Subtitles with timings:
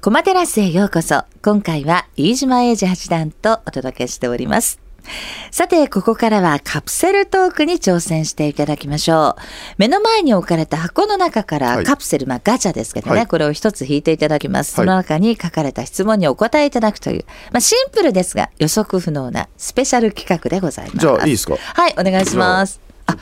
[0.00, 1.24] コマテラスへようこそ。
[1.42, 4.78] 今回は飯島英二八段とお届けしております。
[5.50, 9.42] さて、ここからはカプセルトークに挑戦していただきましょう。
[9.76, 14.74] 目の前に置かれた箱の中からはいカプセル、まあガチャですけどね、はいこれを一つ引いていただきます。
[14.74, 20.98] そはいの中に書かれた質問にお答えいただくという、まあシンプルですが予測不能なスペシャル企画でございます。
[20.98, 21.56] じゃあいいですか？
[21.56, 22.80] はい、お願いします。
[23.06, 23.16] あ、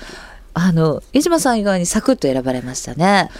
[0.52, 3.30] あの、飯島さん以外にサクッと選ばれましたね。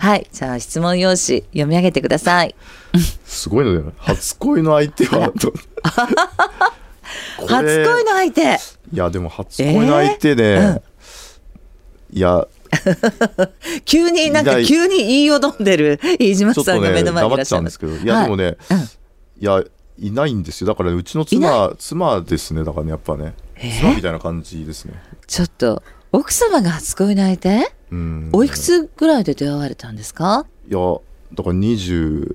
[0.00, 2.54] はい、じゃあ質問用紙読み上げてください。
[3.26, 5.30] すごいのよ初恋の相手は
[7.46, 8.58] 初恋の相手。
[8.92, 10.82] いやでも初恋の相手ね、えー
[12.12, 12.48] いや
[13.84, 17.62] 急になんか急に言いよどんでる飯島さんが目の前にい黙らっしゃる。
[17.62, 18.78] んですけどいやでもね、うん。
[18.78, 18.88] い
[19.38, 19.62] や
[19.98, 20.66] いないんですよ。
[20.66, 23.34] だからうちの妻妻ですねだからねやっぱね。
[23.56, 24.94] えー妻みたいな感じですね。
[25.26, 27.48] ちょっと奥様が初恋の相手？
[27.50, 27.79] うん
[28.32, 30.46] おいくつぐらいで出会われたんですか？
[30.68, 30.78] いや
[31.34, 32.34] だから26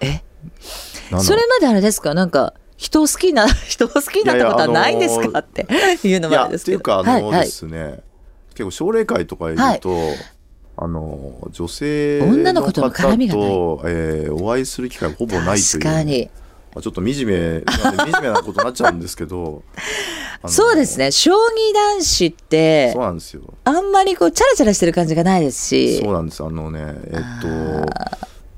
[0.00, 0.20] え
[1.10, 2.14] ？7それまであれですか？
[2.14, 5.38] なんか人を好きな 人を好きになったことはないんですか？
[5.40, 5.66] って
[6.04, 6.78] いうのもあれですけど。
[6.78, 7.46] ていうかあのはいはい。
[7.46, 8.00] ですね、
[8.50, 9.96] 結構奨励会とかいると、
[10.76, 13.34] あの女性女の子との方絡みが
[13.90, 15.82] えーお会いする機会がほぼないという。
[15.82, 16.28] 確かに
[16.76, 19.62] まあ、ちょっと惨め惨めなことになっちゃうんですけど。
[20.46, 21.10] そうですね。
[21.10, 23.40] 将棋男子ってそうなんですよ。
[23.64, 25.98] あんまりこうチャラチャラしてる感じがないですし。
[26.02, 26.44] そうなんです。
[26.44, 27.48] あのねえっあと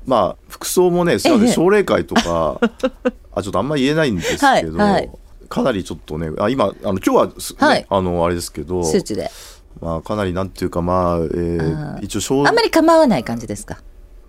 [0.05, 1.49] まあ服装もねすいませんえ。
[1.51, 2.59] え奨励会とか
[3.33, 5.09] あちょっとあんまり言えないんですけど、はいはい。
[5.47, 7.85] かなりちょっとねあ今あの今日はす、ねはい。
[7.89, 9.31] あのあれですけどスーツで。
[9.79, 13.77] まあかなりなんていうかまあ、えー一応奨あんまり構わない感じですか？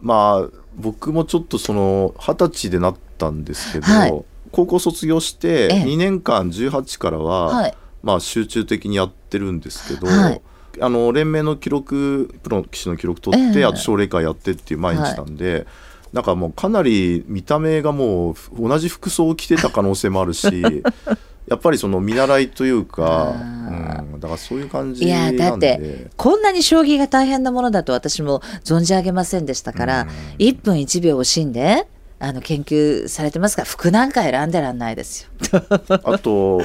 [0.00, 4.24] まあ僕もちょっとその二十歳でなったんですけど、はい。
[4.52, 5.84] 高校卒業してええ。
[5.84, 7.74] 2年間18からは、はい。
[8.02, 10.42] まあ集中的にやってるんですけど、はい。
[10.80, 13.64] あの連盟の記録プロの棋士の記録取って、ええ。
[13.64, 15.66] あと奨励会やってっていう毎日なんで、
[16.12, 20.62] なんかもうかなり見た目がもう同じ服装を着てた可能性もあるし
[21.46, 23.89] やっぱりその見習いというか、あうん、
[24.20, 25.54] だからそういう感じいやだ。
[25.54, 30.08] ってこんなに将棋が大変なものだと私も存じ上げませんでしたから、うん
[30.38, 31.86] 1分1秒を惜しんで
[32.18, 35.22] あの研究されてますから服なんか選んでらんないです
[35.52, 35.62] よ。
[36.04, 36.60] あと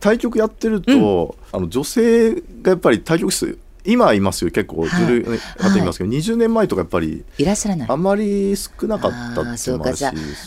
[0.00, 7.96] 対局やってると、あの女性がやっぱり対局室今いますよ結構はいずるい方いますけど、20年前とかやっぱりいらっしゃらないあ。
[7.96, 9.92] まり少なかったっていうのもあ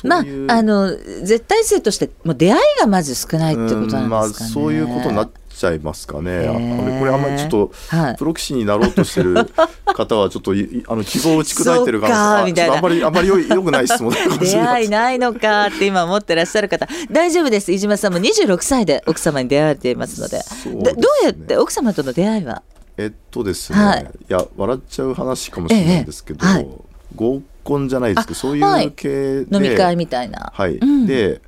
[0.04, 4.04] まあいうあの絶対数としてもう出会いがまず少ないってことなんですかね。
[4.04, 5.30] うんまあそういうことになっ
[5.60, 6.48] ちゃいますかね。
[6.48, 8.16] あこれあんまりちょっと、はい。
[8.16, 9.36] プロ棋士になろうとしてる
[9.86, 17.72] 方はちょっといいあの希望を打ち砕いてるからあんまりあんまりよいよくない質問だかもし出れない会いないのかって今思ってらっしゃる方大丈夫です。
[17.72, 20.38] 飯島さんも26歳で奥様に出会われていますので。
[20.38, 20.44] ね
[20.84, 22.62] でどうやって奥様との出会いは？
[22.98, 24.04] えっとですね、はい。
[24.04, 26.68] い、や笑っちゃう話かもしれないんですけど、ええはい
[27.16, 28.86] 合コンじゃないですけどそうはい。
[28.86, 29.10] いう系
[29.46, 30.52] で、飲み会みたいな。
[30.54, 31.08] はい、うん。
[31.08, 31.42] で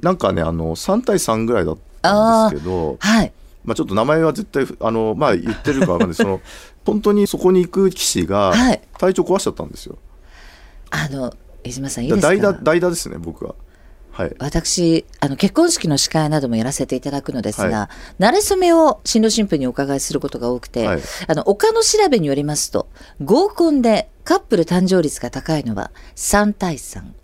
[0.00, 3.32] なんかねあの3対3ぐらいだったんですけどはい
[3.64, 6.14] まあ、ちょっと名前は絶対あの、まあ、言ってるかわかんない。
[6.16, 6.40] その
[6.84, 8.82] 本当にそこに行く棋士がはい。
[8.98, 9.98] 体調壊しちゃったんですよ。
[10.90, 11.32] あの
[11.64, 12.28] 飯島さんいいですか？
[12.28, 13.54] 代打代打ですね僕は。
[14.10, 17.90] はい、私あの結婚式の司会などもやらせていただくのですが、は
[18.20, 21.02] 馴れ初めを新郎新婦にお伺いすることが多くて、はい。
[21.28, 22.88] あの岡の調べによりますと
[23.24, 26.76] 合コンでカップル誕生率が高いのは3対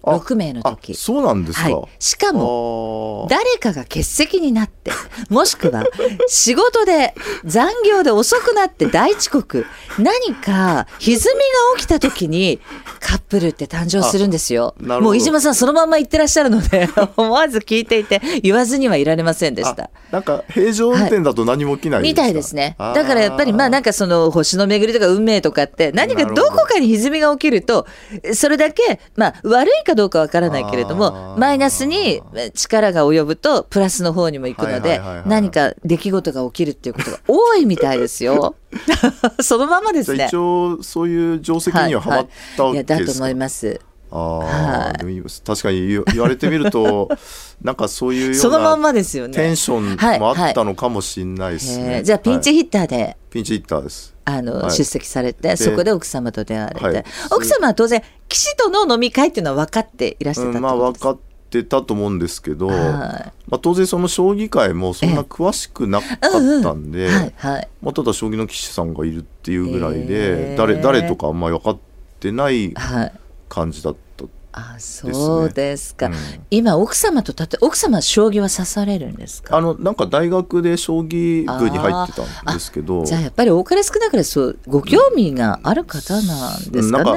[0.04, 1.70] あ36名のあ時そうなんですか。
[1.70, 4.90] はい、しかもも誰かが欠席になって
[5.28, 5.84] もしくは
[6.28, 7.14] 仕事で
[7.44, 9.66] 残業で遅くなって大遅刻。
[9.98, 11.40] 何か歪み
[11.74, 12.60] が起きた時に
[13.00, 14.74] カップルって誕生するんですよ。
[14.80, 19.90] もう飯島さんそのまんま言ってらっしゃるので 思わず聞いていて言わずにはいられませんでした。
[20.10, 22.76] なんか平常運転だと何も起きないみたいですね。
[22.78, 27.86] だからやっぱりまあなんかその星の巡りとか運命とかって何かどこかに歪みが起きると
[28.34, 32.22] それだけまあ悪いかどうかわからないけれどあもーマイナスに
[32.54, 38.54] 力が及ぶとプラスの方にも行くのではいはいはいはい何か出来事が起きるっていうことが多いみたいですよ。
[39.40, 40.34] そのままですね一。
[40.36, 43.06] 応そういう定石にははまったわいやけですか？
[43.06, 43.80] だと思います。
[44.10, 45.22] ああ、はい。
[45.44, 47.08] 確かに言言われてみると
[47.62, 49.34] なんかそういうよそうのまんなまですよね。
[49.34, 51.96] テンションもあったのかもしれないですね。
[51.96, 52.02] へー。
[52.02, 54.14] じゃあピンチはいヒッターで、ピンチヒッターです。
[54.24, 54.70] あの、はい。
[54.70, 57.04] 出席されてそこで奥様と出会われて、はい。
[57.30, 62.78] 奥様は当然棋士との飲み会っていうのは分かっていらしてたってうん、まあことですか、分かってたと思うんですけど、はい。
[62.78, 70.06] まあ、当然その将棋界もそんな詳しくなかったんで、ただ将棋の棋士さんがいるっていうぐらいへー。
[70.06, 71.78] で誰誰とかあんまり分かっ
[72.20, 73.12] てないはい
[73.48, 74.24] 感じだった。
[74.50, 76.14] あそうですか、うん
[76.50, 79.56] 今奥様とたって奥様は将棋は指されるんですか？
[79.56, 87.14] あのなんか大学で将棋部に入ってたんですけどじゃあやっぱり多かれ少なかれそうご興味がある方なんですかね、うんなんか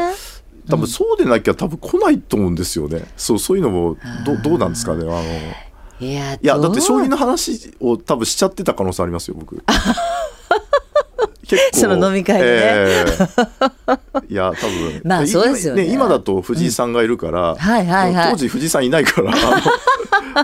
[0.70, 3.06] 多分そうでなきゃ多分来ないと思うんですよね。
[3.18, 5.04] そうそういうのもどどうなんですかね？
[5.06, 9.56] あのいやいやだって将棋の話を多分しちゃってた可能性ありますよ僕。
[11.74, 12.48] その飲み会でね。
[12.50, 13.06] え
[14.30, 14.34] え。
[14.34, 15.02] いや多分。
[15.06, 15.86] まあそうですよね。
[15.86, 18.32] 今だと藤井さんがいるから、はいはいはい。
[18.32, 19.32] 当時藤井さんいないから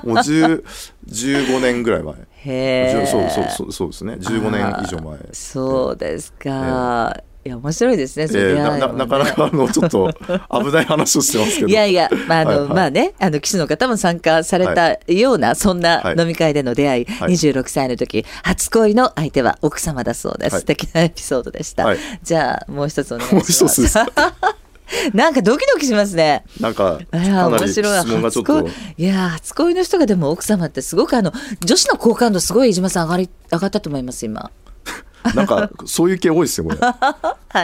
[0.04, 0.64] もう10
[1.08, 2.16] 15年ぐらい前。
[2.16, 3.06] へえ。
[3.08, 4.14] そうそうそうそうですね。
[4.14, 5.18] 15年以上前。
[5.34, 8.42] そうですか、いや面白いですねそれ。
[8.42, 10.12] えーなななかなかあのちょっと
[10.52, 11.68] 危ない話をしてますけど。
[11.70, 12.70] いやいや、まああのはいはい。
[12.70, 16.20] まあね、あの棋士の方も参加されたような、そんなはい。
[16.20, 17.34] 飲み会での出会い、はい。
[17.34, 20.54] 26歳の時、初恋の相手は奥様だそうです。
[20.54, 20.62] はい。
[20.62, 21.86] 素敵なエピソードでした。
[21.86, 21.98] はい。
[22.22, 23.82] じゃあもう一つお願いします。
[25.14, 26.44] なんかドキドキしますね。
[26.60, 31.32] なんかいやかなり質問がちょっと初恋いや初恋の人がでも奥様ってすごくあの
[31.64, 34.52] 女子の好感度すごい飯島さん上がり上がったと思います今。
[35.36, 36.94] なんかそういう系多いですよこれ、 は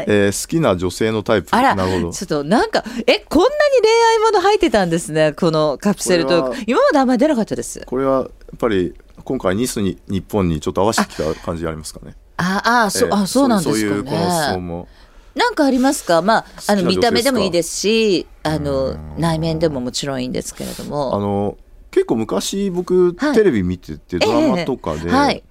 [0.02, 0.06] い。
[0.08, 6.50] えー好きな女性のタイプあら、なるほどちょっとなんか、え、こんなに恋愛もの入ってたんですね、このカプセルトー。
[6.50, 7.82] ク今まであんまり出なかったです。
[7.86, 8.28] これはやっ
[8.58, 8.94] ぱり
[9.24, 13.82] 今回ニスに日本にちょっと合わせてきた感じありますかねああ、そう、えーあ、そうなんですかね。
[13.82, 14.88] そういうこの質問も
[15.36, 16.22] なんかありますか？
[16.22, 21.20] まあ、あの、見た目でもいいですし、あうのん、内面でももちろんいいんですけれどあも。
[21.20, 21.58] の
[21.92, 23.34] 結構昔僕はい。
[23.34, 25.44] テレビ見ててドラマとかで、ええはい。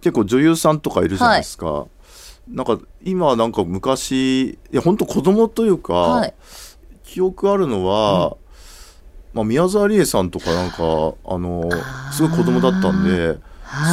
[0.00, 1.86] 結構女優さんとかいるじゃないですか、
[2.48, 6.34] なんか今なんか昔いや本当子供というか、はい。
[7.04, 8.36] 記憶あるのは、
[9.32, 10.76] まあ、宮沢りえさんとかなんか
[11.24, 11.70] あの
[12.12, 13.40] すごい子供だったんです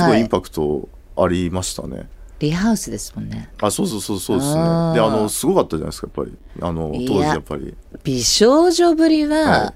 [0.05, 2.09] ごはいいインパクトありましたね。
[2.39, 3.49] リハウスですもんね。
[3.61, 4.53] あそうそうそうそうですね。
[4.53, 6.37] であのすごかったじゃないですかやっぱり。
[6.61, 7.75] あの当時やっぱり。
[8.03, 9.73] 美少女ぶりは、は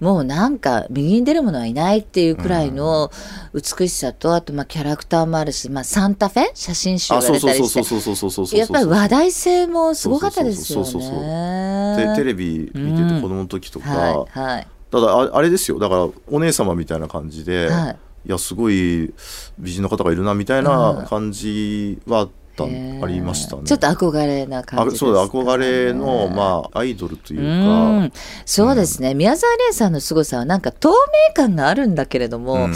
[0.00, 3.10] もうなんか右に出るものはいないっていうくらいの
[3.54, 6.50] 美しさと、あとまあキャラクターもあるし、まあ、サンタフェ？
[6.52, 8.58] 写真集があそう出たりそうそうそうしてそうそうそうそうそう。
[8.58, 11.96] やっぱり話題性もすごかったですよね。
[11.96, 14.66] でテレビ見てて子供の時とか、はいはい。
[14.90, 15.78] ただああれですよ。
[15.78, 19.12] だからお姉様みたいな感じで、はいい、やすごい
[19.58, 22.28] 美人の方がいるなみたいな感じはあっ
[22.62, 23.62] ありましたね。
[23.64, 28.12] ちょっと憧れな感あじね、そうだ憧れのまあアイドルといううかん。
[28.46, 30.90] そうですね、宮沢りえさんの凄さはなんか透
[31.28, 32.74] 明感があるんだけれども、うん。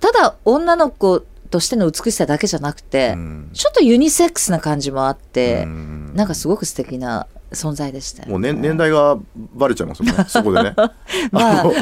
[0.00, 3.50] ただ女の子としての美しさだけじゃなくて、うん。
[3.52, 6.12] ちょっとユニセックスな感じもあって、うん。
[6.14, 9.18] なんかすごく素敵な存在でしたもう、ね、年代が
[9.54, 10.12] バレちゃいますよね。
[10.28, 10.74] そこでね。
[11.30, 11.60] まあ。
[11.60, 11.72] あの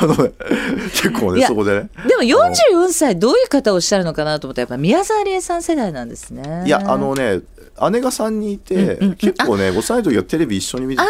[0.00, 0.32] あのね
[0.92, 1.88] 結構ねそこでね。
[2.08, 6.64] でも44歳どういう方をおっしゃるのかなと思ったらやっぱ宮沢りえさん世代なんですね。
[6.66, 7.40] いやあのね
[7.90, 9.14] 姉が3人いて、うんうんうん。
[9.16, 11.08] 結構ね幼い時はテレビ一緒に見てたんあ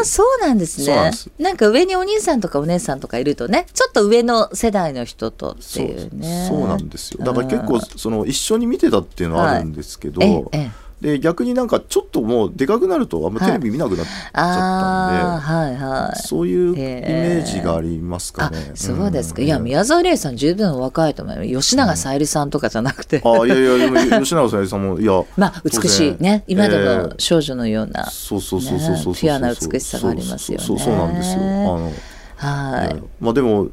[0.00, 0.24] ですよ。
[0.24, 1.10] そうなんですね。
[1.38, 6.46] なんか上にお兄さんとかお姉さんとかいるとねちょっと上の世代の人とってそういうね。
[6.48, 7.24] そうなんですよ。
[7.24, 10.70] だから結構その一緒に見てたっていうのはあるんですけど、ええええ
[11.02, 16.18] で逆になんかちょっともうでかくなるとあんまテレビ見なくなっちゃったんで、ああはいはい。
[16.20, 18.70] そういうイメージがありますかあね。
[18.76, 19.44] そうですか、ん。
[19.44, 26.44] いや宮沢りえさん十分お若いと思うよ吉永小百合さんとかじゃなくて、あいやいやでも吉永小百合さんもいやまあ美しいね。
[26.46, 31.40] 今でえもえ少女のような、そうそうそうそうそうそうねピュアな美しさがありますよねそうそうそうそうなんですよ。
[31.40, 31.92] あの
[32.36, 33.70] はい、まあでも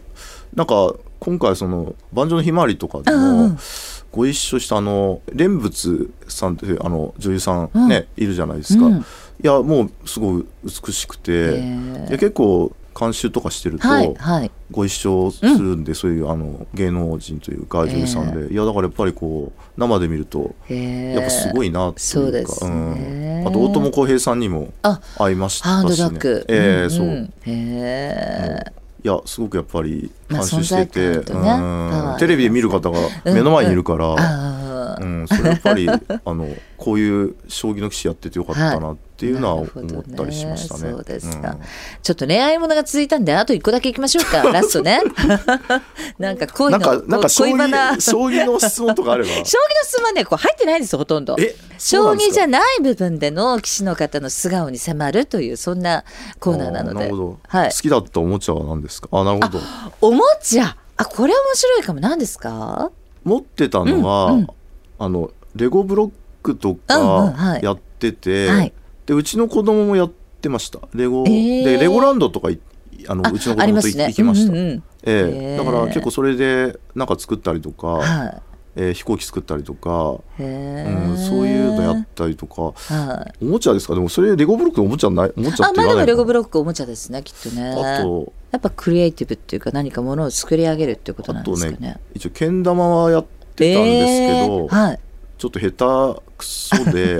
[0.56, 3.58] なんか今回その「万丈のひまわり」とかでうんうもん
[4.12, 8.86] ご一緒したあの蓮仏さんっていうあの女優さんね、いるじゃないですか。
[8.86, 9.00] うん。
[9.00, 9.04] い
[9.42, 11.62] やもうすごい美しくて、
[12.10, 14.52] 結構監修とかしてると、はいはい。
[14.72, 23.42] ご一緒するんで、そういうあの芸能人というか女優さんで、いやだからやっぱりこう生で見るとやっぱすごいなっていうか、そうですね。
[23.42, 28.64] うん、あと大友康平さんにもあ会いましたし、ね、ええそう、え
[29.02, 32.18] いやすごくやっぱりまあ監修してて、ねうん。
[32.20, 34.59] テレビで見る方が目の前にいるから、ああ、
[35.02, 40.92] うんそれやっぱり あのこういう将棋の棋士やっててよかったなっていうのは 思ったりしましたね。
[40.92, 41.60] そうですか、うん。
[42.02, 44.44] ちょっと恋愛ものが続いたんであと一個だけいきましょうか。
[44.52, 45.02] ラストね。
[46.18, 49.30] なんか恋のなんかなんか将棋将棋の質問とかあれば？
[49.30, 49.46] 将棋の
[49.84, 51.36] 質問はねこう入ってないですほとんど。
[51.40, 56.04] え将棋じゃない部分での棋士の方の素顔に迫るというそんな
[56.40, 57.12] コーナーなので。
[57.48, 57.72] はい。
[57.72, 59.10] 好、きだったおもちゃは何ですか？
[59.12, 59.60] あなるほど。
[60.02, 60.76] おもちゃ。
[60.98, 62.00] あこれ面白いかも。
[62.00, 62.92] 何ですか？
[63.24, 64.48] 持ってたのは、うんうん
[65.00, 66.12] あのレゴブロッ
[66.44, 67.66] クとかい。
[67.66, 68.74] やってて、はい。
[69.06, 70.80] でうちの子供もやってました。
[70.94, 71.64] レゴ、えー。
[71.64, 72.60] でレゴランドとかい
[73.08, 74.14] あのあうちの子供とね。
[74.14, 74.84] きました、うんうんうん。
[75.04, 75.56] えへー。
[75.56, 78.42] えだから結構それでなんか作ったりとか、は
[78.76, 79.90] えー飛行機作ったりとか、
[80.40, 82.74] うん、ーそういうのやったりとか。
[82.94, 83.46] はい。
[83.46, 83.96] おもちゃですか？
[83.96, 87.72] でもそれレゴブロックのおもちゃないおもちゃって言わないレゴブロックおもちゃですねきっとね。
[87.72, 91.74] あとやっぱクリエイティブっていうか何かものを作り上げるっていうことなんですかね。
[91.74, 93.39] あとね一応けん玉はやって
[93.74, 95.00] たんですけど、えーはい。
[95.38, 97.18] ちょっと下手くそで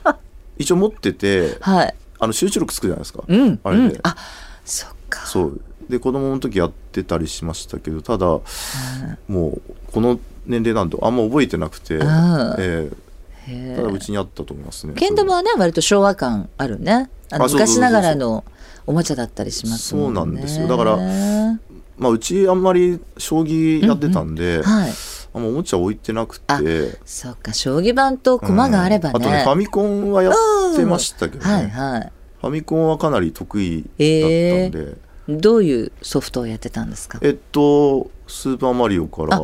[0.58, 1.94] 一応持っててはい。
[2.20, 4.16] あの集中力つくじゃないですか、うんあれで、うんあ
[4.64, 5.26] そっか。
[5.26, 5.60] そう。
[5.88, 8.42] で子供の時やってたりしましたけどただも
[9.30, 12.90] うこの年齢なんてあんま覚えてなくて、あーえ
[13.46, 13.72] へえ。
[13.72, 17.08] えただうちにあったと思いますねけん玉はね割と昭和感あるね。
[17.30, 18.44] あの昔ながらの
[18.86, 20.20] おもちゃだったりしますもんね。
[20.20, 20.66] そうなんですよ。
[20.66, 20.96] だから
[21.98, 24.92] まあ、うちあんまり将棋やってたんで、はい
[25.34, 29.22] あんまおもちゃ置いてなくあてそっか将棋盤と駒があればね、うん。
[29.22, 30.34] あとねファミコンはやっ
[30.76, 32.12] てましたけどね、はいはい。
[32.40, 33.98] ファミコンはかなり得意だったん
[34.70, 34.96] で、
[35.28, 37.18] どういうソフトをやってたんですか？
[37.22, 39.40] えっと「スーパーマリオ」から。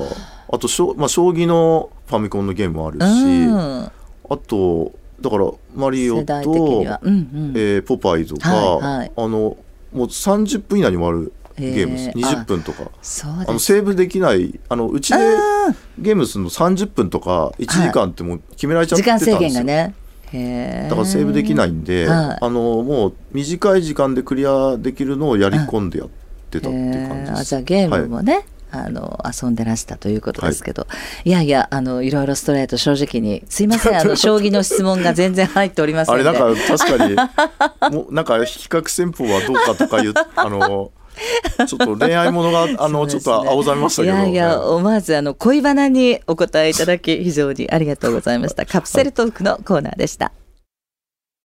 [0.50, 0.59] あ。
[0.59, 3.85] としょ、まあ、将棋のファミコンのゲームもあるし、うん。
[3.85, 3.91] あ
[4.47, 6.41] とだからマリオと、
[7.03, 7.53] うんうん。
[7.57, 9.12] えーポパイとか、はいはい。
[9.17, 9.57] あのも
[9.93, 12.91] う30分以内に終わるゲームです、へー20分とか。
[13.47, 15.19] あのセーブできないあのうちで
[15.99, 19.95] ゲームするの30分とか1時間ってもう決められちゃって時間たんですよ、制限がね。
[20.89, 22.39] だからセーブできないんで、はい。
[22.41, 26.09] あのもう短い時間でクリアできるのをやり込んでやっ
[26.51, 27.45] てたっていう感じです。
[27.45, 30.89] じゃあゲームもね、あの遊んでらしたということですけど、
[31.25, 33.45] い、やいやあのいろいろストレート正直に。
[33.49, 33.95] すいません。
[34.01, 40.91] あの将棋の質問が全然入っておりませんあでれなんか確かにもうなんか比較戦法はどうかとか言う あの
[41.66, 44.14] ちょっと恋愛ものがあの、ちょっと青ざめましたけど。
[44.14, 48.66] いやいやはい思わずあの恋バナにお答えいただき非常にありがとうございました。
[48.66, 50.33] カプセルトークのコーナーでした。